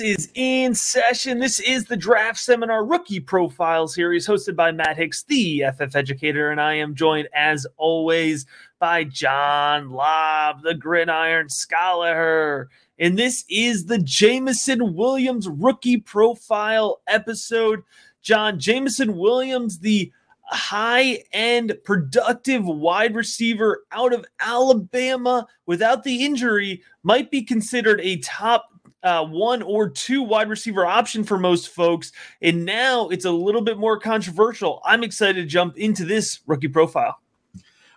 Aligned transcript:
is 0.00 0.28
in 0.34 0.74
session. 0.74 1.38
This 1.38 1.60
is 1.60 1.86
the 1.86 1.96
Draft 1.96 2.38
Seminar 2.38 2.84
Rookie 2.84 3.20
Profile 3.20 3.88
Series 3.88 4.26
hosted 4.26 4.54
by 4.56 4.72
Matt 4.72 4.96
Hicks, 4.96 5.22
the 5.22 5.64
FF 5.76 5.96
Educator, 5.96 6.50
and 6.50 6.60
I 6.60 6.74
am 6.74 6.94
joined 6.94 7.28
as 7.34 7.66
always 7.76 8.46
by 8.78 9.04
John 9.04 9.90
Lobb, 9.90 10.62
the 10.62 10.74
Gridiron 10.74 11.48
Scholar. 11.48 12.68
And 12.98 13.18
this 13.18 13.44
is 13.48 13.86
the 13.86 13.98
Jameson 13.98 14.94
Williams 14.94 15.48
Rookie 15.48 15.98
Profile 15.98 17.00
episode. 17.06 17.82
John, 18.22 18.58
Jameson 18.58 19.16
Williams, 19.16 19.78
the 19.78 20.12
high 20.42 21.22
end 21.32 21.76
productive 21.84 22.64
wide 22.64 23.14
receiver 23.14 23.84
out 23.92 24.12
of 24.12 24.24
Alabama 24.40 25.46
without 25.66 26.04
the 26.04 26.24
injury 26.24 26.82
might 27.02 27.30
be 27.30 27.42
considered 27.42 28.00
a 28.02 28.16
top 28.18 28.77
uh, 29.02 29.24
one 29.24 29.62
or 29.62 29.88
two 29.88 30.22
wide 30.22 30.48
receiver 30.48 30.84
option 30.84 31.24
for 31.24 31.38
most 31.38 31.68
folks. 31.68 32.12
And 32.42 32.64
now 32.64 33.08
it's 33.08 33.24
a 33.24 33.30
little 33.30 33.62
bit 33.62 33.78
more 33.78 33.98
controversial. 33.98 34.80
I'm 34.84 35.04
excited 35.04 35.42
to 35.42 35.46
jump 35.46 35.76
into 35.76 36.04
this 36.04 36.40
rookie 36.46 36.68
profile. 36.68 37.20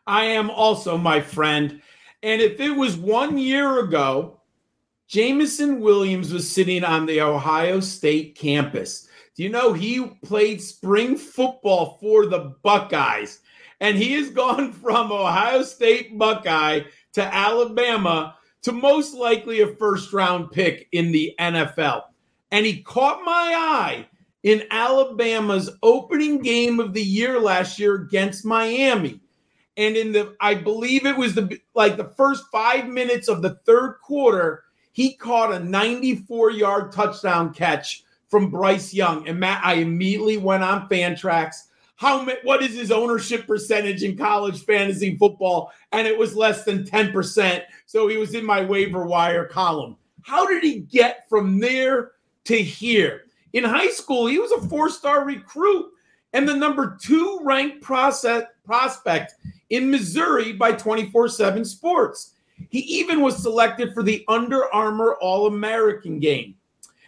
I 0.07 0.25
am 0.25 0.49
also, 0.49 0.97
my 0.97 1.21
friend. 1.21 1.81
And 2.23 2.41
if 2.41 2.59
it 2.59 2.71
was 2.71 2.97
one 2.97 3.37
year 3.37 3.79
ago, 3.79 4.39
Jameson 5.07 5.81
Williams 5.81 6.31
was 6.31 6.49
sitting 6.49 6.83
on 6.83 7.05
the 7.05 7.21
Ohio 7.21 7.79
State 7.79 8.35
campus. 8.35 9.07
Do 9.35 9.43
you 9.43 9.49
know 9.49 9.73
he 9.73 10.05
played 10.23 10.61
spring 10.61 11.17
football 11.17 11.97
for 11.99 12.25
the 12.25 12.55
Buckeyes? 12.63 13.39
And 13.79 13.97
he 13.97 14.13
has 14.13 14.29
gone 14.29 14.71
from 14.83 15.11
Ohio 15.11 15.63
State 15.63 16.17
Buckeye 16.17 16.81
to 17.13 17.33
Alabama 17.33 18.35
to 18.63 18.71
most 18.71 19.13
likely 19.13 19.61
a 19.61 19.75
first 19.75 20.13
round 20.13 20.51
pick 20.51 20.87
in 20.91 21.11
the 21.11 21.33
NFL. 21.39 22.03
And 22.51 22.65
he 22.65 22.81
caught 22.81 23.23
my 23.23 23.53
eye 23.55 24.07
in 24.43 24.63
Alabama's 24.71 25.69
opening 25.83 26.41
game 26.41 26.79
of 26.79 26.93
the 26.93 27.01
year 27.01 27.39
last 27.39 27.79
year 27.79 27.95
against 27.95 28.45
Miami. 28.45 29.19
And 29.77 29.95
in 29.95 30.11
the, 30.11 30.35
I 30.41 30.55
believe 30.55 31.05
it 31.05 31.15
was 31.15 31.33
the 31.33 31.59
like 31.75 31.97
the 31.97 32.11
first 32.17 32.43
five 32.51 32.87
minutes 32.87 33.27
of 33.27 33.41
the 33.41 33.55
third 33.65 33.99
quarter, 34.03 34.63
he 34.91 35.13
caught 35.13 35.53
a 35.53 35.59
94 35.59 36.51
yard 36.51 36.91
touchdown 36.91 37.53
catch 37.53 38.03
from 38.27 38.49
Bryce 38.49 38.93
Young. 38.93 39.27
And 39.27 39.39
Matt, 39.39 39.63
I 39.63 39.75
immediately 39.75 40.37
went 40.37 40.63
on 40.63 40.89
Fantrax 40.89 41.67
how 42.01 42.25
what 42.41 42.63
is 42.63 42.73
his 42.73 42.89
ownership 42.89 43.45
percentage 43.45 44.01
in 44.01 44.17
college 44.17 44.65
fantasy 44.65 45.15
football? 45.17 45.71
And 45.91 46.07
it 46.07 46.17
was 46.17 46.35
less 46.35 46.65
than 46.65 46.83
10% 46.83 47.61
so 47.85 48.07
he 48.07 48.17
was 48.17 48.33
in 48.33 48.43
my 48.43 48.59
waiver 48.59 49.05
wire 49.05 49.45
column. 49.45 49.95
How 50.23 50.47
did 50.47 50.63
he 50.63 50.79
get 50.79 51.29
from 51.29 51.59
there 51.59 52.13
to 52.45 52.57
here? 52.57 53.25
In 53.53 53.63
high 53.63 53.91
school 53.91 54.25
he 54.25 54.39
was 54.39 54.51
a 54.51 54.67
four-star 54.67 55.25
recruit 55.25 55.91
and 56.33 56.49
the 56.49 56.55
number 56.55 56.97
two 56.99 57.39
ranked 57.43 57.83
process, 57.83 58.45
prospect 58.65 59.35
in 59.69 59.91
missouri 59.91 60.53
by 60.53 60.73
24-7 60.73 61.63
sports. 61.67 62.33
He 62.71 62.79
even 62.79 63.21
was 63.21 63.37
selected 63.37 63.93
for 63.93 64.01
the 64.01 64.25
under 64.27 64.73
armour 64.73 65.17
all-american 65.21 66.19
game. 66.19 66.55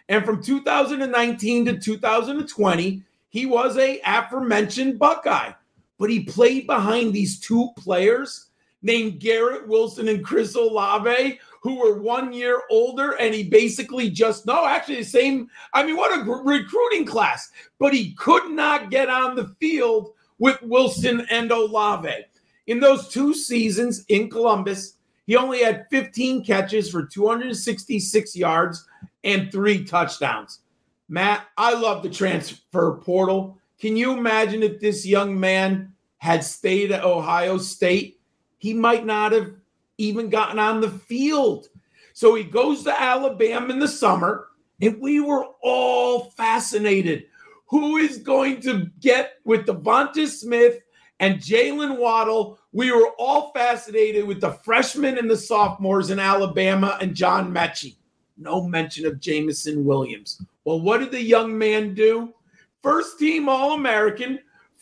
And 0.07 0.23
from 0.23 0.43
2019 0.43 1.65
to 1.65 1.79
2020 1.79 3.01
he 3.33 3.47
was 3.47 3.77
a 3.77 3.99
aforementioned 4.05 4.99
Buckeye, 4.99 5.53
but 5.97 6.11
he 6.11 6.23
played 6.23 6.67
behind 6.67 7.11
these 7.11 7.39
two 7.39 7.71
players 7.75 8.49
named 8.83 9.19
Garrett 9.19 9.67
Wilson 9.67 10.07
and 10.07 10.23
Chris 10.23 10.53
Olave, 10.53 11.39
who 11.63 11.79
were 11.79 11.97
one 11.99 12.31
year 12.31 12.61
older, 12.69 13.13
and 13.13 13.33
he 13.33 13.44
basically 13.44 14.11
just 14.11 14.45
no, 14.45 14.67
actually 14.67 14.97
the 14.97 15.03
same. 15.03 15.49
I 15.73 15.83
mean, 15.83 15.97
what 15.97 16.16
a 16.16 16.23
gr- 16.23 16.47
recruiting 16.47 17.07
class! 17.07 17.49
But 17.79 17.95
he 17.95 18.13
could 18.13 18.51
not 18.51 18.91
get 18.91 19.09
on 19.09 19.35
the 19.35 19.47
field 19.59 20.13
with 20.38 20.61
Wilson 20.61 21.25
and 21.31 21.50
Olave. 21.50 22.13
In 22.67 22.79
those 22.79 23.07
two 23.07 23.33
seasons 23.33 24.05
in 24.09 24.29
Columbus, 24.29 24.97
he 25.25 25.35
only 25.38 25.63
had 25.63 25.88
15 25.89 26.45
catches 26.45 26.91
for 26.91 27.03
266 27.03 28.35
yards 28.35 28.88
and 29.23 29.51
three 29.51 29.83
touchdowns. 29.83 30.59
Matt, 31.09 31.45
I 31.57 31.73
love 31.73 32.03
the 32.03 32.09
transfer 32.09 32.93
portal. 33.03 33.57
Can 33.79 33.97
you 33.97 34.17
imagine 34.17 34.63
if 34.63 34.79
this 34.79 35.05
young 35.05 35.39
man 35.39 35.93
had 36.17 36.43
stayed 36.43 36.91
at 36.91 37.03
Ohio 37.03 37.57
State? 37.57 38.19
He 38.57 38.73
might 38.73 39.05
not 39.05 39.31
have 39.33 39.51
even 39.97 40.29
gotten 40.29 40.59
on 40.59 40.81
the 40.81 40.89
field. 40.89 41.67
So 42.13 42.35
he 42.35 42.43
goes 42.43 42.83
to 42.83 43.01
Alabama 43.01 43.73
in 43.73 43.79
the 43.79 43.87
summer, 43.87 44.47
and 44.81 44.99
we 45.01 45.19
were 45.19 45.45
all 45.61 46.31
fascinated. 46.31 47.25
Who 47.67 47.97
is 47.97 48.19
going 48.19 48.61
to 48.61 48.89
get 48.99 49.39
with 49.43 49.65
DeVonta 49.65 50.27
Smith 50.27 50.79
and 51.19 51.39
Jaylen 51.39 51.97
Waddle? 51.97 52.59
We 52.71 52.91
were 52.91 53.09
all 53.17 53.51
fascinated 53.51 54.25
with 54.25 54.41
the 54.41 54.51
freshmen 54.51 55.17
and 55.17 55.29
the 55.29 55.37
sophomores 55.37 56.09
in 56.09 56.19
Alabama 56.19 56.97
and 57.01 57.15
John 57.15 57.53
Metchie. 57.53 57.95
No 58.37 58.63
mention 58.63 59.05
of 59.05 59.19
Jameson 59.19 59.85
Williams. 59.85 60.41
Well, 60.66 60.81
what 60.81 61.00
did 61.00 61.12
the 61.12 61.22
young 61.22 61.57
man 61.57 61.94
do? 61.94 62.34
First 62.81 63.19
team 63.19 63.50
All 63.50 63.74
American, 63.74 64.40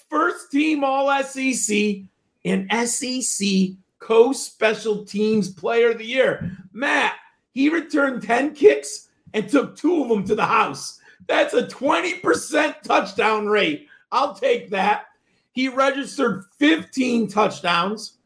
first 0.09 0.52
team 0.52 0.84
All 0.84 1.12
SEC, 1.24 2.02
and 2.46 2.72
SEC 2.88 3.47
co 4.00 4.34
special 4.34 5.06
teams 5.06 5.53
player 5.53 5.92
of 5.92 6.00
the 6.00 6.06
year. 6.06 6.58
Matt, 6.74 7.16
he 7.52 7.69
returned 7.69 8.24
10 8.24 8.53
kicks 8.53 9.09
and 9.34 9.47
took 9.47 9.75
two 9.75 10.02
of 10.02 10.09
them 10.09 10.25
to 10.25 10.36
the 10.36 10.46
house. 10.46 11.00
That's 11.28 11.53
a 11.53 11.68
20% 11.68 12.81
touchdown 12.81 13.48
rate. 13.48 13.88
I'll 14.12 14.34
take 14.34 14.69
that. 14.72 15.06
He 15.53 15.68
registered 15.69 16.46
15 16.58 17.28
touchdowns 17.28 18.18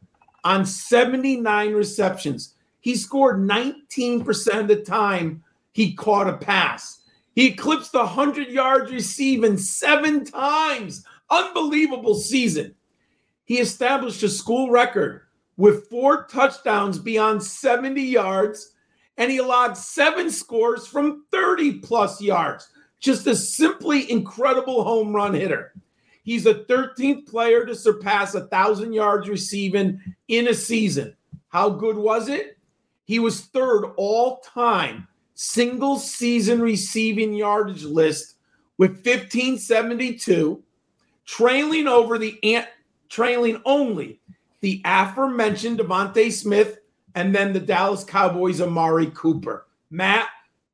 on 0.44 0.64
79 0.64 1.72
receptions. 1.72 2.54
He 2.80 2.94
scored 2.94 3.38
19% 3.38 4.60
of 4.60 4.68
the 4.68 4.76
time 4.76 5.42
he 5.72 5.92
caught 5.92 6.28
a 6.28 6.36
pass. 6.36 7.00
He 7.36 7.48
eclipsed 7.48 7.92
the 7.92 7.98
100 7.98 8.48
yards 8.48 8.90
receiving 8.90 9.58
seven 9.58 10.24
times. 10.24 11.04
Unbelievable 11.28 12.14
season. 12.14 12.74
He 13.44 13.58
established 13.58 14.22
a 14.22 14.28
school 14.28 14.70
record 14.70 15.20
with 15.58 15.88
four 15.90 16.24
touchdowns 16.24 16.98
beyond 16.98 17.42
70 17.42 18.00
yards, 18.00 18.72
and 19.18 19.30
he 19.30 19.36
allowed 19.36 19.76
seven 19.76 20.30
scores 20.30 20.86
from 20.86 21.24
30 21.30 21.80
plus 21.80 22.22
yards. 22.22 22.70
Just 23.00 23.26
a 23.26 23.36
simply 23.36 24.10
incredible 24.10 24.82
home 24.82 25.14
run 25.14 25.34
hitter. 25.34 25.74
He's 26.22 26.44
the 26.44 26.64
13th 26.70 27.26
player 27.26 27.66
to 27.66 27.74
surpass 27.74 28.34
a 28.34 28.40
1,000 28.40 28.94
yards 28.94 29.28
receiving 29.28 30.00
in 30.28 30.48
a 30.48 30.54
season. 30.54 31.14
How 31.48 31.68
good 31.68 31.96
was 31.96 32.30
it? 32.30 32.56
He 33.04 33.18
was 33.18 33.42
third 33.42 33.92
all 33.96 34.38
time 34.38 35.06
single 35.36 35.98
season 35.98 36.60
receiving 36.60 37.34
yardage 37.34 37.84
list 37.84 38.34
with 38.78 38.92
1572, 38.92 40.62
trailing 41.24 41.86
over 41.86 42.18
the 42.18 42.38
ant, 42.42 42.66
trailing 43.08 43.60
only 43.64 44.18
the 44.60 44.82
aforementioned 44.84 45.78
DeVonta 45.78 46.32
Smith 46.32 46.78
and 47.14 47.34
then 47.34 47.52
the 47.52 47.60
Dallas 47.60 48.02
Cowboys 48.02 48.60
Amari 48.60 49.10
Cooper. 49.14 49.66
Matt, 49.90 50.26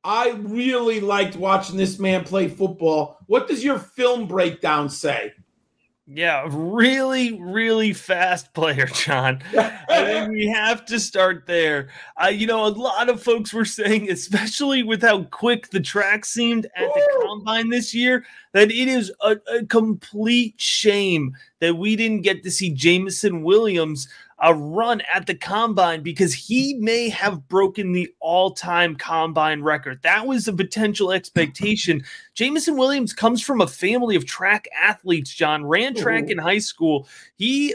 I 0.03 0.31
really 0.41 0.99
liked 0.99 1.35
watching 1.35 1.77
this 1.77 1.99
man 1.99 2.23
play 2.23 2.47
football. 2.47 3.19
What 3.27 3.47
does 3.47 3.63
your 3.63 3.79
film 3.79 4.27
breakdown 4.27 4.89
say? 4.89 5.33
Yeah, 6.05 6.45
really, 6.51 7.39
really 7.41 7.93
fast 7.93 8.53
player, 8.53 8.87
John. 8.87 9.41
I 9.57 10.19
mean, 10.27 10.31
we 10.33 10.47
have 10.47 10.83
to 10.87 10.99
start 10.99 11.45
there. 11.47 11.91
Uh, 12.21 12.27
you 12.27 12.45
know, 12.45 12.65
a 12.65 12.67
lot 12.67 13.07
of 13.07 13.23
folks 13.23 13.53
were 13.53 13.63
saying, 13.63 14.11
especially 14.11 14.83
with 14.83 15.01
how 15.01 15.23
quick 15.23 15.69
the 15.69 15.79
track 15.79 16.25
seemed 16.25 16.65
at 16.75 16.87
Woo! 16.87 16.93
the 16.93 17.25
combine 17.25 17.69
this 17.69 17.95
year, 17.95 18.25
that 18.51 18.69
it 18.69 18.89
is 18.89 19.13
a, 19.21 19.37
a, 19.49 19.65
complete 19.65 20.55
shame 20.57 21.37
that 21.61 21.77
we 21.77 21.95
didn't 21.95 22.21
get 22.21 22.43
to 22.43 22.51
see 22.51 22.69
Jameson 22.69 23.41
Williams 23.41 24.09
a 24.43 24.53
run 24.53 25.01
at 25.11 25.25
the 25.25 25.33
combine 25.33 26.03
because 26.03 26.33
he 26.33 26.73
may 26.75 27.07
have 27.07 27.47
broken 27.47 27.93
the 27.93 28.13
all 28.19 28.51
time 28.51 28.93
combine 28.95 29.63
record. 29.63 30.01
That 30.03 30.27
was 30.27 30.49
a 30.49 30.53
potential 30.53 31.13
expectation. 31.13 32.03
Jameson 32.35 32.75
Williams 32.75 33.13
comes 33.13 33.41
from 33.41 33.61
a 33.61 33.67
family 33.67 34.17
of 34.17 34.25
track 34.25 34.67
athletes, 34.77 35.33
John, 35.33 35.65
ran 35.65 35.95
track 35.95 36.29
in 36.29 36.37
high 36.37 36.59
school. 36.59 37.07
He 37.37 37.73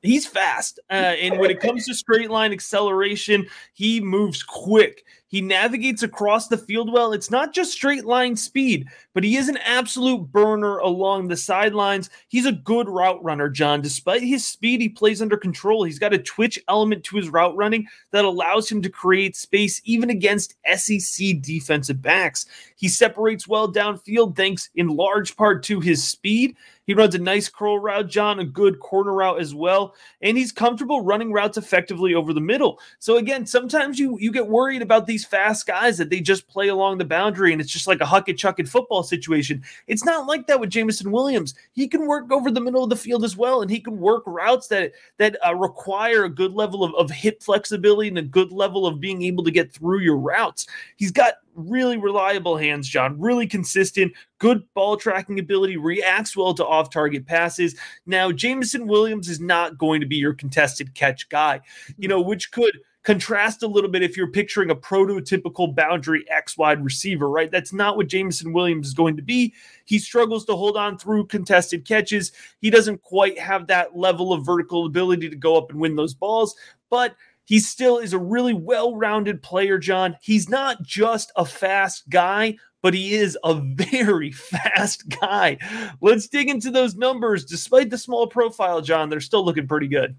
he's 0.00 0.26
fast. 0.26 0.80
Uh, 0.90 0.94
and 1.20 1.38
when 1.38 1.50
it 1.50 1.60
comes 1.60 1.84
to 1.86 1.94
straight 1.94 2.30
line 2.30 2.52
acceleration, 2.52 3.46
he 3.74 4.00
moves 4.00 4.42
quick. 4.42 5.04
He 5.36 5.42
navigates 5.42 6.02
across 6.02 6.48
the 6.48 6.56
field 6.56 6.90
well. 6.90 7.12
It's 7.12 7.30
not 7.30 7.52
just 7.52 7.70
straight 7.70 8.06
line 8.06 8.36
speed, 8.36 8.88
but 9.12 9.22
he 9.22 9.36
is 9.36 9.50
an 9.50 9.58
absolute 9.58 10.32
burner 10.32 10.78
along 10.78 11.28
the 11.28 11.36
sidelines. 11.36 12.08
He's 12.28 12.46
a 12.46 12.52
good 12.52 12.88
route 12.88 13.22
runner, 13.22 13.50
John. 13.50 13.82
Despite 13.82 14.22
his 14.22 14.46
speed, 14.46 14.80
he 14.80 14.88
plays 14.88 15.20
under 15.20 15.36
control. 15.36 15.84
He's 15.84 15.98
got 15.98 16.14
a 16.14 16.18
twitch 16.18 16.58
element 16.68 17.04
to 17.04 17.16
his 17.16 17.28
route 17.28 17.54
running 17.54 17.86
that 18.12 18.24
allows 18.24 18.72
him 18.72 18.80
to 18.80 18.88
create 18.88 19.36
space 19.36 19.82
even 19.84 20.08
against 20.08 20.54
SEC 20.74 21.42
defensive 21.42 22.00
backs. 22.00 22.46
He 22.76 22.88
separates 22.88 23.46
well 23.46 23.70
downfield 23.70 24.36
thanks 24.36 24.70
in 24.74 24.88
large 24.88 25.36
part 25.36 25.62
to 25.64 25.80
his 25.80 26.02
speed 26.02 26.56
he 26.86 26.94
runs 26.94 27.16
a 27.16 27.18
nice 27.18 27.48
curl 27.48 27.78
route, 27.80 28.08
John, 28.08 28.38
a 28.38 28.44
good 28.44 28.78
corner 28.78 29.12
route 29.12 29.40
as 29.40 29.54
well, 29.54 29.94
and 30.22 30.38
he's 30.38 30.52
comfortable 30.52 31.02
running 31.02 31.32
routes 31.32 31.58
effectively 31.58 32.14
over 32.14 32.32
the 32.32 32.40
middle. 32.40 32.78
So 33.00 33.16
again, 33.16 33.44
sometimes 33.44 33.98
you 33.98 34.16
you 34.20 34.30
get 34.30 34.46
worried 34.46 34.82
about 34.82 35.06
these 35.06 35.24
fast 35.26 35.66
guys 35.66 35.98
that 35.98 36.10
they 36.10 36.20
just 36.20 36.48
play 36.48 36.68
along 36.68 36.98
the 36.98 37.04
boundary 37.04 37.52
and 37.52 37.60
it's 37.60 37.72
just 37.72 37.86
like 37.86 38.00
a 38.00 38.06
huck 38.06 38.28
it 38.28 38.38
chuck 38.38 38.58
it 38.58 38.68
football 38.68 39.02
situation. 39.02 39.62
It's 39.86 40.04
not 40.04 40.26
like 40.26 40.46
that 40.46 40.60
with 40.60 40.70
Jameson 40.70 41.10
Williams. 41.10 41.54
He 41.72 41.88
can 41.88 42.06
work 42.06 42.30
over 42.30 42.50
the 42.50 42.60
middle 42.60 42.82
of 42.82 42.90
the 42.90 42.96
field 42.96 43.24
as 43.24 43.36
well, 43.36 43.62
and 43.62 43.70
he 43.70 43.80
can 43.80 43.98
work 43.98 44.24
routes 44.26 44.68
that 44.68 44.92
that 45.18 45.36
uh, 45.46 45.54
require 45.54 46.24
a 46.24 46.30
good 46.30 46.52
level 46.52 46.84
of, 46.84 46.94
of 46.94 47.10
hip 47.10 47.42
flexibility 47.42 48.08
and 48.08 48.18
a 48.18 48.22
good 48.22 48.52
level 48.52 48.86
of 48.86 49.00
being 49.00 49.22
able 49.22 49.44
to 49.44 49.50
get 49.50 49.72
through 49.72 50.00
your 50.00 50.16
routes. 50.16 50.66
He's 50.96 51.12
got 51.12 51.34
really 51.56 51.96
reliable 51.96 52.56
hands, 52.56 52.86
John, 52.88 53.18
really 53.18 53.46
consistent, 53.46 54.12
good 54.38 54.62
ball 54.74 54.96
tracking 54.96 55.38
ability, 55.38 55.76
reacts 55.76 56.36
well 56.36 56.54
to 56.54 56.66
off 56.66 56.90
target 56.90 57.26
passes. 57.26 57.74
Now, 58.04 58.30
Jameson 58.30 58.86
Williams 58.86 59.28
is 59.28 59.40
not 59.40 59.78
going 59.78 60.00
to 60.00 60.06
be 60.06 60.16
your 60.16 60.34
contested 60.34 60.94
catch 60.94 61.28
guy, 61.28 61.60
you 61.98 62.08
know, 62.08 62.20
which 62.20 62.52
could 62.52 62.78
contrast 63.06 63.62
a 63.62 63.68
little 63.68 63.88
bit 63.88 64.02
if 64.02 64.16
you're 64.16 64.26
picturing 64.26 64.68
a 64.70 64.74
prototypical 64.74 65.72
boundary 65.72 66.28
X 66.28 66.58
wide 66.58 66.84
receiver, 66.84 67.30
right? 67.30 67.52
That's 67.52 67.72
not 67.72 67.96
what 67.96 68.08
Jameson 68.08 68.52
Williams 68.52 68.88
is 68.88 68.94
going 68.94 69.16
to 69.16 69.22
be. 69.22 69.54
He 69.84 70.00
struggles 70.00 70.44
to 70.46 70.56
hold 70.56 70.76
on 70.76 70.98
through 70.98 71.26
contested 71.26 71.86
catches. 71.86 72.32
He 72.60 72.68
doesn't 72.68 73.00
quite 73.02 73.38
have 73.38 73.68
that 73.68 73.96
level 73.96 74.32
of 74.32 74.44
vertical 74.44 74.86
ability 74.86 75.30
to 75.30 75.36
go 75.36 75.56
up 75.56 75.70
and 75.70 75.78
win 75.78 75.94
those 75.94 76.14
balls, 76.14 76.56
but 76.90 77.14
he 77.44 77.60
still 77.60 77.98
is 77.98 78.12
a 78.12 78.18
really 78.18 78.54
well 78.54 78.96
rounded 78.96 79.40
player, 79.40 79.78
John. 79.78 80.16
He's 80.20 80.48
not 80.48 80.82
just 80.82 81.30
a 81.36 81.44
fast 81.44 82.08
guy, 82.08 82.56
but 82.82 82.92
he 82.92 83.14
is 83.14 83.38
a 83.44 83.54
very 83.76 84.32
fast 84.32 85.08
guy. 85.20 85.58
Let's 86.00 86.26
dig 86.26 86.50
into 86.50 86.72
those 86.72 86.96
numbers. 86.96 87.44
Despite 87.44 87.90
the 87.90 87.98
small 87.98 88.26
profile, 88.26 88.80
John, 88.80 89.08
they're 89.08 89.20
still 89.20 89.44
looking 89.44 89.68
pretty 89.68 89.86
good. 89.86 90.16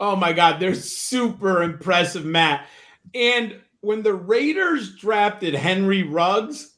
Oh 0.00 0.16
my 0.16 0.32
God, 0.32 0.58
they're 0.58 0.74
super 0.74 1.62
impressive, 1.62 2.24
Matt. 2.24 2.66
And 3.14 3.60
when 3.80 4.02
the 4.02 4.14
Raiders 4.14 4.96
drafted 4.96 5.54
Henry 5.54 6.02
Ruggs, 6.02 6.74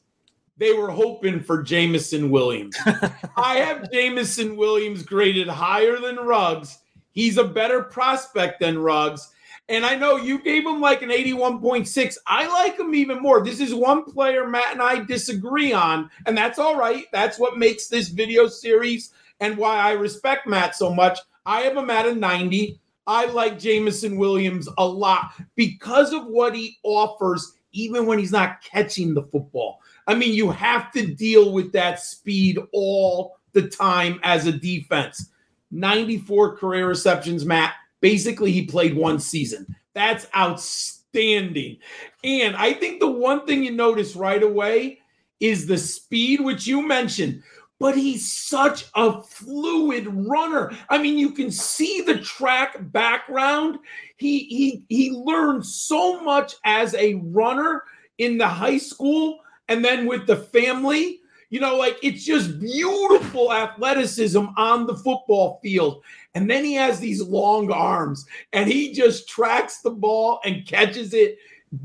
they 0.57 0.73
were 0.73 0.89
hoping 0.89 1.39
for 1.39 1.63
Jameson 1.63 2.29
Williams. 2.29 2.75
I 3.37 3.57
have 3.57 3.91
Jameson 3.91 4.55
Williams 4.55 5.03
graded 5.03 5.47
higher 5.47 5.99
than 5.99 6.17
Ruggs. 6.17 6.79
He's 7.11 7.37
a 7.37 7.43
better 7.43 7.83
prospect 7.83 8.59
than 8.59 8.79
Ruggs. 8.79 9.31
And 9.69 9.85
I 9.85 9.95
know 9.95 10.15
you 10.15 10.39
gave 10.39 10.65
him 10.65 10.79
like 10.79 11.01
an 11.01 11.09
81.6. 11.09 12.17
I 12.25 12.47
like 12.47 12.79
him 12.79 12.95
even 12.95 13.21
more. 13.21 13.43
This 13.43 13.59
is 13.59 13.73
one 13.73 14.05
player 14.05 14.47
Matt 14.47 14.71
and 14.71 14.81
I 14.81 15.03
disagree 15.03 15.73
on, 15.73 16.09
and 16.25 16.37
that's 16.37 16.57
all 16.57 16.77
right. 16.77 17.05
That's 17.11 17.37
what 17.37 17.57
makes 17.57 17.87
this 17.87 18.07
video 18.07 18.47
series 18.47 19.11
and 19.39 19.57
why 19.57 19.77
I 19.77 19.91
respect 19.91 20.47
Matt 20.47 20.75
so 20.75 20.93
much. 20.93 21.19
I 21.45 21.61
have 21.61 21.75
him 21.75 21.89
at 21.89 22.07
a 22.07 22.15
90. 22.15 22.79
I 23.07 23.25
like 23.25 23.57
Jameson 23.57 24.17
Williams 24.17 24.67
a 24.77 24.85
lot 24.85 25.31
because 25.55 26.11
of 26.11 26.25
what 26.27 26.53
he 26.53 26.77
offers, 26.83 27.53
even 27.71 28.05
when 28.05 28.19
he's 28.19 28.33
not 28.33 28.61
catching 28.61 29.13
the 29.13 29.23
football. 29.23 29.79
I 30.07 30.15
mean, 30.15 30.33
you 30.33 30.51
have 30.51 30.91
to 30.91 31.07
deal 31.07 31.53
with 31.53 31.71
that 31.71 32.01
speed 32.01 32.59
all 32.73 33.37
the 33.53 33.67
time 33.67 34.19
as 34.23 34.45
a 34.45 34.51
defense. 34.51 35.29
94 35.71 36.57
career 36.57 36.87
receptions, 36.87 37.45
Matt. 37.45 37.73
Basically, 38.01 38.51
he 38.51 38.65
played 38.65 38.95
one 38.95 39.19
season. 39.19 39.65
That's 39.93 40.27
outstanding. 40.35 41.77
And 42.23 42.55
I 42.55 42.73
think 42.73 42.99
the 42.99 43.09
one 43.09 43.45
thing 43.45 43.63
you 43.63 43.71
notice 43.71 44.15
right 44.15 44.43
away 44.43 44.99
is 45.39 45.65
the 45.65 45.77
speed, 45.77 46.41
which 46.41 46.67
you 46.67 46.81
mentioned 46.81 47.41
but 47.79 47.95
he's 47.95 48.31
such 48.31 48.85
a 48.95 49.21
fluid 49.21 50.07
runner. 50.07 50.75
I 50.89 50.97
mean, 50.97 51.17
you 51.17 51.31
can 51.31 51.51
see 51.51 52.01
the 52.01 52.17
track 52.17 52.77
background. 52.91 53.77
He 54.17 54.45
he 54.45 54.83
he 54.89 55.11
learned 55.11 55.65
so 55.65 56.21
much 56.23 56.55
as 56.65 56.93
a 56.95 57.15
runner 57.15 57.83
in 58.17 58.37
the 58.37 58.47
high 58.47 58.77
school 58.77 59.39
and 59.67 59.83
then 59.83 60.07
with 60.07 60.25
the 60.25 60.37
family. 60.37 61.19
You 61.49 61.61
know, 61.61 61.77
like 61.77 61.97
it's 62.03 62.25
just 62.25 62.59
beautiful 62.59 63.53
athleticism 63.53 64.47
on 64.57 64.85
the 64.85 64.95
football 64.95 65.59
field. 65.63 66.03
And 66.35 66.49
then 66.49 66.65
he 66.65 66.73
has 66.73 66.99
these 66.99 67.21
long 67.21 67.71
arms 67.71 68.25
and 68.51 68.69
he 68.69 68.91
just 68.91 69.29
tracks 69.29 69.79
the 69.79 69.91
ball 69.91 70.41
and 70.43 70.67
catches 70.67 71.13
it 71.13 71.37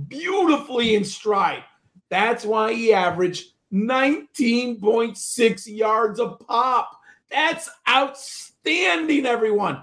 beautifully 0.09 0.97
in 0.97 1.05
stride. 1.05 1.63
That's 2.09 2.45
why 2.45 2.75
he 2.75 2.93
averaged 2.93 3.53
19.6 3.73 5.67
yards 5.67 6.21
a 6.21 6.29
pop. 6.29 7.01
That's 7.31 7.71
outstanding, 7.89 9.27
everyone. 9.27 9.83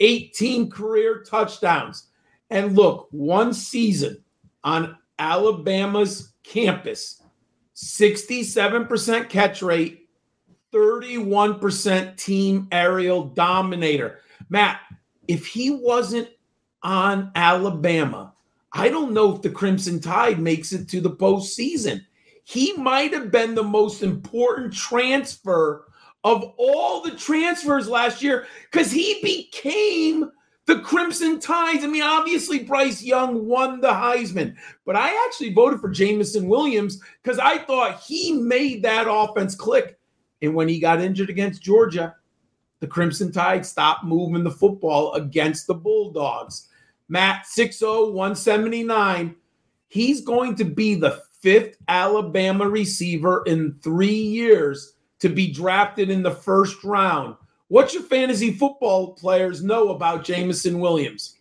18 0.00 0.70
career 0.70 1.22
touchdowns. 1.22 2.08
And 2.50 2.76
look, 2.76 3.08
one 3.10 3.52
season 3.52 4.22
on 4.64 4.96
Alabama's 5.18 6.32
campus, 6.42 7.22
67% 7.74 9.28
catch 9.28 9.62
rate, 9.62 10.08
31% 10.72 12.16
team 12.16 12.68
aerial 12.72 13.24
dominator. 13.24 14.20
Matt, 14.48 14.80
if 15.28 15.46
he 15.46 15.70
wasn't 15.70 16.28
on 16.82 17.30
Alabama, 17.34 18.32
I 18.72 18.88
don't 18.88 19.12
know 19.12 19.34
if 19.34 19.42
the 19.42 19.50
Crimson 19.50 20.00
Tide 20.00 20.38
makes 20.38 20.72
it 20.72 20.88
to 20.90 21.00
the 21.00 21.10
postseason 21.10 22.04
he 22.48 22.74
might 22.74 23.12
have 23.12 23.32
been 23.32 23.56
the 23.56 23.64
most 23.64 24.04
important 24.04 24.72
transfer 24.72 25.84
of 26.22 26.44
all 26.56 27.00
the 27.02 27.10
transfers 27.10 27.88
last 27.88 28.22
year 28.22 28.46
because 28.70 28.92
he 28.92 29.18
became 29.20 30.30
the 30.66 30.78
Crimson 30.78 31.40
Tides. 31.40 31.82
I 31.82 31.88
mean, 31.88 32.04
obviously, 32.04 32.60
Bryce 32.60 33.02
Young 33.02 33.48
won 33.48 33.80
the 33.80 33.88
Heisman, 33.88 34.54
but 34.84 34.94
I 34.94 35.26
actually 35.26 35.54
voted 35.54 35.80
for 35.80 35.88
Jameson 35.90 36.46
Williams 36.46 37.00
because 37.20 37.40
I 37.40 37.58
thought 37.58 38.00
he 38.00 38.34
made 38.34 38.84
that 38.84 39.08
offense 39.10 39.56
click. 39.56 39.98
And 40.40 40.54
when 40.54 40.68
he 40.68 40.78
got 40.78 41.00
injured 41.00 41.30
against 41.30 41.64
Georgia, 41.64 42.14
the 42.78 42.86
Crimson 42.86 43.32
Tide 43.32 43.66
stopped 43.66 44.04
moving 44.04 44.44
the 44.44 44.52
football 44.52 45.14
against 45.14 45.66
the 45.66 45.74
Bulldogs. 45.74 46.68
Matt 47.08 47.46
6'0, 47.46 48.12
179. 48.12 49.34
He's 49.88 50.20
going 50.20 50.54
to 50.56 50.64
be 50.64 50.94
the 50.94 51.22
fifth 51.46 51.76
Alabama 51.86 52.68
receiver 52.68 53.44
in 53.46 53.78
three 53.80 54.08
years 54.08 54.94
to 55.20 55.28
be 55.28 55.48
drafted 55.48 56.10
in 56.10 56.20
the 56.24 56.32
first 56.32 56.82
round. 56.82 57.36
What 57.68 57.94
your 57.94 58.02
fantasy 58.02 58.50
football 58.50 59.14
players 59.14 59.62
know 59.62 59.90
about 59.90 60.24
Jameson 60.24 60.80
Williams? 60.80 61.36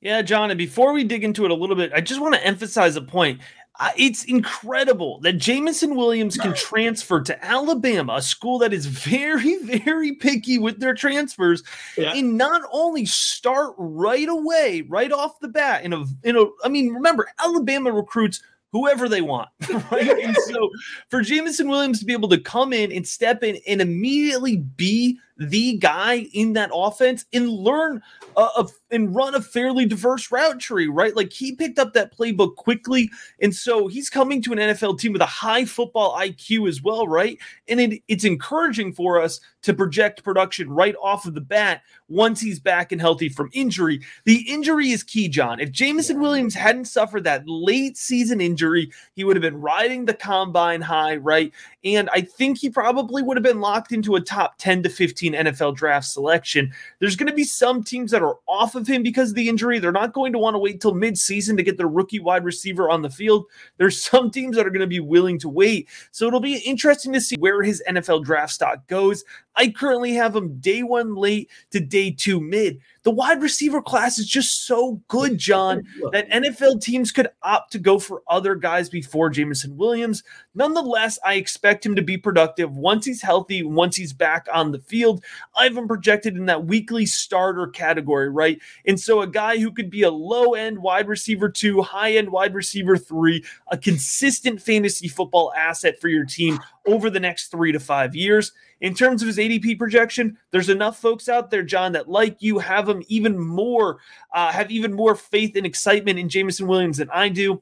Yeah, 0.00 0.22
John, 0.22 0.50
and 0.50 0.58
before 0.58 0.92
we 0.92 1.04
dig 1.04 1.22
into 1.22 1.44
it 1.44 1.52
a 1.52 1.54
little 1.54 1.76
bit, 1.76 1.92
I 1.94 2.00
just 2.00 2.20
want 2.20 2.34
to 2.34 2.44
emphasize 2.44 2.96
a 2.96 3.00
point. 3.00 3.40
Uh, 3.78 3.90
it's 3.96 4.24
incredible 4.24 5.20
that 5.20 5.34
Jameson 5.34 5.94
Williams 5.94 6.36
can 6.36 6.52
transfer 6.52 7.20
to 7.20 7.44
Alabama, 7.44 8.14
a 8.14 8.22
school 8.22 8.58
that 8.58 8.72
is 8.72 8.86
very, 8.86 9.56
very 9.62 10.16
picky 10.16 10.58
with 10.58 10.80
their 10.80 10.94
transfers, 10.94 11.62
yeah. 11.96 12.12
and 12.12 12.36
not 12.36 12.62
only 12.72 13.06
start 13.06 13.72
right 13.78 14.28
away, 14.28 14.84
right 14.88 15.12
off 15.12 15.38
the 15.38 15.46
bat. 15.46 15.84
In 15.84 15.92
a, 15.92 16.04
in 16.24 16.36
a, 16.36 16.46
I 16.64 16.68
mean, 16.68 16.92
remember, 16.92 17.28
Alabama 17.38 17.92
recruits 17.92 18.42
whoever 18.72 19.08
they 19.08 19.22
want, 19.22 19.48
right? 19.90 20.24
and 20.24 20.36
so 20.46 20.70
for 21.08 21.22
Jameson 21.22 21.68
Williams 21.68 22.00
to 22.00 22.04
be 22.04 22.12
able 22.12 22.28
to 22.28 22.38
come 22.38 22.72
in 22.72 22.92
and 22.92 23.06
step 23.06 23.42
in 23.42 23.58
and 23.66 23.80
immediately 23.80 24.56
be 24.56 25.18
the 25.38 25.76
guy 25.76 26.26
in 26.32 26.52
that 26.54 26.70
offense 26.74 27.24
and 27.32 27.48
learn 27.48 28.02
uh, 28.36 28.66
and 28.90 29.14
run 29.14 29.34
a 29.34 29.40
fairly 29.40 29.86
diverse 29.86 30.30
route 30.30 30.60
tree, 30.60 30.86
right? 30.86 31.14
Like 31.16 31.32
he 31.32 31.54
picked 31.54 31.78
up 31.78 31.92
that 31.94 32.16
playbook 32.16 32.56
quickly. 32.56 33.10
And 33.40 33.54
so 33.54 33.88
he's 33.88 34.10
coming 34.10 34.42
to 34.42 34.52
an 34.52 34.58
NFL 34.58 34.98
team 34.98 35.12
with 35.12 35.22
a 35.22 35.26
high 35.26 35.64
football 35.64 36.16
IQ 36.16 36.68
as 36.68 36.82
well, 36.82 37.06
right? 37.08 37.38
And 37.66 37.80
it, 37.80 38.02
it's 38.08 38.24
encouraging 38.24 38.92
for 38.92 39.20
us 39.20 39.40
to 39.62 39.74
project 39.74 40.22
production 40.22 40.70
right 40.70 40.94
off 41.02 41.26
of 41.26 41.34
the 41.34 41.40
bat 41.40 41.82
once 42.08 42.40
he's 42.40 42.60
back 42.60 42.92
and 42.92 43.00
healthy 43.00 43.28
from 43.28 43.50
injury. 43.52 44.00
The 44.24 44.40
injury 44.48 44.90
is 44.90 45.02
key, 45.02 45.28
John. 45.28 45.60
If 45.60 45.72
Jameson 45.72 46.20
Williams 46.20 46.54
hadn't 46.54 46.86
suffered 46.86 47.24
that 47.24 47.42
late 47.46 47.96
season 47.96 48.40
injury, 48.40 48.90
he 49.14 49.24
would 49.24 49.36
have 49.36 49.42
been 49.42 49.60
riding 49.60 50.04
the 50.04 50.14
combine 50.14 50.80
high, 50.80 51.16
right? 51.16 51.52
And 51.84 52.08
I 52.12 52.22
think 52.22 52.58
he 52.58 52.70
probably 52.70 53.22
would 53.22 53.36
have 53.36 53.44
been 53.44 53.60
locked 53.60 53.92
into 53.92 54.14
a 54.14 54.20
top 54.20 54.54
10 54.58 54.84
to 54.84 54.88
15 54.88 55.27
NFL 55.32 55.76
draft 55.76 56.06
selection. 56.06 56.72
There's 56.98 57.16
going 57.16 57.28
to 57.28 57.34
be 57.34 57.44
some 57.44 57.82
teams 57.82 58.10
that 58.10 58.22
are 58.22 58.38
off 58.46 58.74
of 58.74 58.86
him 58.86 59.02
because 59.02 59.30
of 59.30 59.34
the 59.34 59.48
injury. 59.48 59.78
They're 59.78 59.92
not 59.92 60.12
going 60.12 60.32
to 60.32 60.38
want 60.38 60.54
to 60.54 60.58
wait 60.58 60.80
till 60.80 60.94
midseason 60.94 61.56
to 61.56 61.62
get 61.62 61.76
their 61.76 61.88
rookie 61.88 62.20
wide 62.20 62.44
receiver 62.44 62.90
on 62.90 63.02
the 63.02 63.10
field. 63.10 63.46
There's 63.76 64.00
some 64.08 64.30
teams 64.30 64.56
that 64.56 64.66
are 64.66 64.70
going 64.70 64.80
to 64.80 64.86
be 64.86 65.00
willing 65.00 65.38
to 65.40 65.48
wait. 65.48 65.88
So 66.10 66.26
it'll 66.26 66.40
be 66.40 66.58
interesting 66.58 67.12
to 67.12 67.20
see 67.20 67.36
where 67.36 67.62
his 67.62 67.82
NFL 67.88 68.24
draft 68.24 68.52
stock 68.52 68.86
goes. 68.86 69.24
I 69.58 69.68
currently 69.68 70.14
have 70.14 70.36
him 70.36 70.58
day 70.60 70.84
one 70.84 71.16
late 71.16 71.50
to 71.72 71.80
day 71.80 72.12
two 72.12 72.40
mid. 72.40 72.80
The 73.02 73.10
wide 73.10 73.42
receiver 73.42 73.82
class 73.82 74.18
is 74.18 74.26
just 74.26 74.66
so 74.66 75.00
good, 75.08 75.38
John, 75.38 75.82
that 76.12 76.28
NFL 76.30 76.80
teams 76.80 77.10
could 77.10 77.28
opt 77.42 77.72
to 77.72 77.78
go 77.78 77.98
for 77.98 78.22
other 78.28 78.54
guys 78.54 78.88
before 78.88 79.30
Jameson 79.30 79.76
Williams. 79.76 80.22
Nonetheless, 80.54 81.18
I 81.24 81.34
expect 81.34 81.84
him 81.84 81.96
to 81.96 82.02
be 82.02 82.16
productive 82.16 82.76
once 82.76 83.06
he's 83.06 83.22
healthy, 83.22 83.62
once 83.62 83.96
he's 83.96 84.12
back 84.12 84.46
on 84.52 84.70
the 84.70 84.78
field. 84.78 85.17
I 85.56 85.64
have 85.64 85.76
him 85.76 85.88
projected 85.88 86.36
in 86.36 86.46
that 86.46 86.66
weekly 86.66 87.06
starter 87.06 87.66
category, 87.66 88.28
right? 88.28 88.60
And 88.86 88.98
so 88.98 89.20
a 89.22 89.26
guy 89.26 89.58
who 89.58 89.72
could 89.72 89.90
be 89.90 90.02
a 90.02 90.10
low 90.10 90.54
end 90.54 90.78
wide 90.78 91.08
receiver 91.08 91.48
two, 91.48 91.82
high 91.82 92.12
end 92.12 92.30
wide 92.30 92.54
receiver 92.54 92.96
three, 92.96 93.44
a 93.68 93.78
consistent 93.78 94.60
fantasy 94.60 95.08
football 95.08 95.52
asset 95.56 96.00
for 96.00 96.08
your 96.08 96.24
team 96.24 96.58
over 96.86 97.10
the 97.10 97.20
next 97.20 97.48
three 97.48 97.72
to 97.72 97.80
five 97.80 98.14
years. 98.14 98.52
In 98.80 98.94
terms 98.94 99.22
of 99.22 99.26
his 99.26 99.38
ADP 99.38 99.78
projection, 99.78 100.38
there's 100.52 100.68
enough 100.68 100.98
folks 100.98 101.28
out 101.28 101.50
there, 101.50 101.64
John, 101.64 101.92
that 101.92 102.08
like 102.08 102.36
you 102.40 102.58
have 102.58 102.88
him 102.88 103.02
even 103.08 103.38
more, 103.38 103.98
uh, 104.32 104.52
have 104.52 104.70
even 104.70 104.92
more 104.92 105.16
faith 105.16 105.56
and 105.56 105.66
excitement 105.66 106.18
in 106.18 106.28
Jameson 106.28 106.68
Williams 106.68 106.98
than 106.98 107.10
I 107.10 107.28
do. 107.28 107.60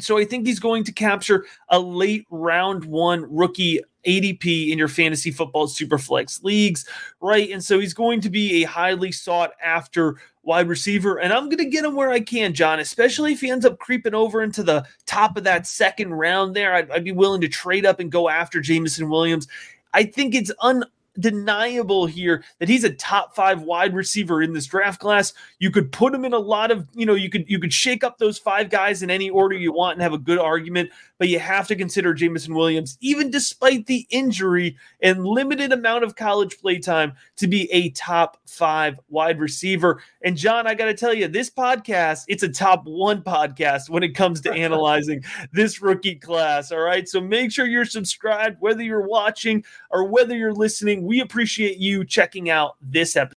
So 0.00 0.18
I 0.18 0.24
think 0.24 0.46
he's 0.46 0.58
going 0.58 0.82
to 0.84 0.92
capture 0.92 1.46
a 1.68 1.78
late 1.78 2.26
round 2.30 2.84
one 2.84 3.26
rookie 3.32 3.80
ADP 4.04 4.70
in 4.70 4.78
your 4.78 4.88
fantasy 4.88 5.30
football 5.30 5.68
superflex 5.68 6.42
leagues, 6.42 6.84
right? 7.20 7.50
And 7.50 7.62
so 7.62 7.78
he's 7.78 7.94
going 7.94 8.20
to 8.22 8.30
be 8.30 8.62
a 8.62 8.66
highly 8.66 9.12
sought 9.12 9.52
after 9.62 10.16
wide 10.42 10.68
receiver. 10.68 11.20
And 11.20 11.32
I'm 11.32 11.44
going 11.44 11.58
to 11.58 11.64
get 11.64 11.84
him 11.84 11.94
where 11.94 12.10
I 12.10 12.20
can, 12.20 12.54
John, 12.54 12.80
especially 12.80 13.32
if 13.32 13.40
he 13.40 13.50
ends 13.50 13.64
up 13.64 13.78
creeping 13.78 14.14
over 14.14 14.42
into 14.42 14.62
the 14.62 14.84
top 15.06 15.36
of 15.36 15.44
that 15.44 15.66
second 15.66 16.12
round 16.14 16.54
there. 16.54 16.74
I'd, 16.74 16.90
I'd 16.90 17.04
be 17.04 17.12
willing 17.12 17.40
to 17.42 17.48
trade 17.48 17.86
up 17.86 18.00
and 18.00 18.10
go 18.10 18.28
after 18.28 18.60
Jameson 18.60 19.08
Williams. 19.08 19.46
I 19.92 20.02
think 20.02 20.34
it's 20.34 20.50
un 20.60 20.84
undeniable 21.16 22.06
here 22.06 22.44
that 22.58 22.68
he's 22.68 22.84
a 22.84 22.90
top 22.90 23.34
five 23.34 23.62
wide 23.62 23.94
receiver 23.94 24.42
in 24.42 24.52
this 24.52 24.66
draft 24.66 25.00
class. 25.00 25.32
You 25.58 25.70
could 25.70 25.92
put 25.92 26.14
him 26.14 26.24
in 26.24 26.32
a 26.32 26.38
lot 26.38 26.70
of, 26.70 26.86
you 26.94 27.06
know, 27.06 27.14
you 27.14 27.30
could 27.30 27.48
you 27.48 27.58
could 27.58 27.72
shake 27.72 28.04
up 28.04 28.18
those 28.18 28.38
five 28.38 28.70
guys 28.70 29.02
in 29.02 29.10
any 29.10 29.30
order 29.30 29.56
you 29.56 29.72
want 29.72 29.94
and 29.94 30.02
have 30.02 30.12
a 30.12 30.18
good 30.18 30.38
argument, 30.38 30.90
but 31.18 31.28
you 31.28 31.38
have 31.38 31.68
to 31.68 31.76
consider 31.76 32.14
Jameson 32.14 32.54
Williams, 32.54 32.98
even 33.00 33.30
despite 33.30 33.86
the 33.86 34.06
injury 34.10 34.76
and 35.00 35.24
limited 35.24 35.72
amount 35.72 36.04
of 36.04 36.16
college 36.16 36.58
play 36.58 36.78
time, 36.78 37.12
to 37.36 37.46
be 37.46 37.70
a 37.70 37.90
top 37.90 38.38
five 38.46 38.98
wide 39.08 39.38
receiver. 39.38 40.02
And 40.22 40.36
John, 40.36 40.66
I 40.66 40.74
got 40.74 40.86
to 40.86 40.94
tell 40.94 41.14
you, 41.14 41.28
this 41.28 41.50
podcast, 41.50 42.24
it's 42.28 42.42
a 42.42 42.48
top 42.48 42.84
one 42.86 43.22
podcast 43.22 43.88
when 43.88 44.02
it 44.02 44.14
comes 44.14 44.40
to 44.42 44.52
analyzing 44.54 45.22
this 45.52 45.80
rookie 45.80 46.16
class. 46.16 46.72
All 46.72 46.80
right. 46.80 47.08
So 47.08 47.20
make 47.20 47.52
sure 47.52 47.66
you're 47.66 47.84
subscribed, 47.84 48.56
whether 48.60 48.82
you're 48.82 49.06
watching 49.06 49.64
or 49.90 50.04
whether 50.04 50.36
you're 50.36 50.52
listening 50.52 51.04
we 51.04 51.20
appreciate 51.20 51.78
you 51.78 52.04
checking 52.04 52.50
out 52.50 52.76
this 52.82 53.16
episode. 53.16 53.32